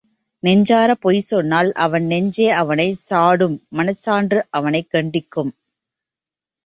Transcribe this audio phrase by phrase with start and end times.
[0.43, 5.51] நெஞ்சாரப் பொய் சொன்னால் அவன் நெஞ்சே அவனைச் சாடும் மனச்சான்று அவனைக் கண்டிக்கும்.